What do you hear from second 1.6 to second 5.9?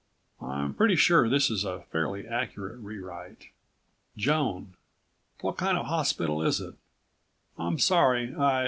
a fairly accurate re write. Joan: What kind of a